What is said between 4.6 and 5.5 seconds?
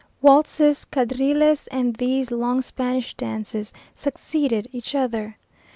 each other.